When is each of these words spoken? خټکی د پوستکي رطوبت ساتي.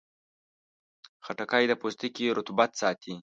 خټکی 1.25 1.63
د 1.67 1.73
پوستکي 1.81 2.25
رطوبت 2.37 2.71
ساتي. 2.81 3.15